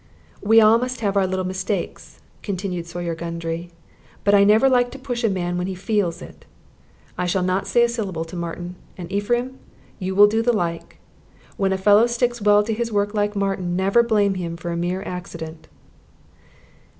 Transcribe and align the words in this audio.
"We 0.41 0.59
all 0.59 0.79
must 0.79 1.01
have 1.01 1.15
our 1.15 1.27
little 1.27 1.45
mistakes," 1.45 2.21
continued 2.41 2.87
Sawyer 2.87 3.13
Gundry; 3.13 3.69
"but 4.23 4.33
I 4.33 4.43
never 4.43 4.67
like 4.67 4.89
to 4.93 4.97
push 4.97 5.23
a 5.23 5.29
man 5.29 5.59
when 5.59 5.67
he 5.67 5.75
feels 5.75 6.23
it. 6.23 6.43
I 7.19 7.27
shall 7.27 7.43
not 7.43 7.67
say 7.67 7.83
a 7.83 7.87
syllable 7.87 8.25
to 8.25 8.35
Martin; 8.35 8.77
and, 8.97 9.11
Ephraim, 9.11 9.59
you 9.99 10.15
will 10.15 10.25
do 10.25 10.41
the 10.41 10.53
like. 10.53 10.97
When 11.55 11.71
a 11.71 11.77
fellow 11.77 12.07
sticks 12.07 12.41
well 12.41 12.63
to 12.63 12.73
his 12.73 12.91
work 12.91 13.13
like 13.13 13.35
Martin, 13.35 13.75
never 13.75 14.01
blame 14.01 14.33
him 14.33 14.57
for 14.57 14.71
a 14.71 14.75
mere 14.75 15.03
accident." 15.03 15.67